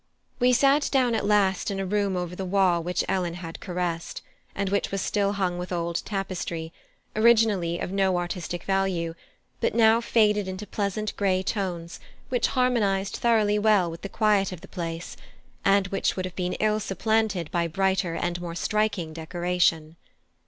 We 0.39 0.51
sat 0.51 0.89
down 0.91 1.13
at 1.13 1.27
last 1.27 1.69
in 1.69 1.79
a 1.79 1.85
room 1.85 2.17
over 2.17 2.35
the 2.35 2.43
wall 2.43 2.81
which 2.81 3.03
Ellen 3.07 3.35
had 3.35 3.59
caressed, 3.59 4.23
and 4.55 4.67
which 4.69 4.89
was 4.89 4.99
still 4.99 5.33
hung 5.33 5.59
with 5.59 5.71
old 5.71 5.97
tapestry, 6.03 6.73
originally 7.15 7.77
of 7.77 7.91
no 7.91 8.17
artistic 8.17 8.63
value, 8.63 9.13
but 9.59 9.75
now 9.75 10.01
faded 10.01 10.47
into 10.47 10.65
pleasant 10.65 11.15
grey 11.17 11.43
tones 11.43 11.99
which 12.29 12.47
harmonised 12.57 13.17
thoroughly 13.17 13.59
well 13.59 13.91
with 13.91 14.01
the 14.01 14.09
quiet 14.09 14.51
of 14.51 14.61
the 14.61 14.67
place, 14.67 15.15
and 15.63 15.89
which 15.89 16.15
would 16.15 16.25
have 16.25 16.35
been 16.35 16.53
ill 16.53 16.79
supplanted 16.79 17.51
by 17.51 17.67
brighter 17.67 18.15
and 18.15 18.41
more 18.41 18.55
striking 18.55 19.13
decoration. 19.13 19.97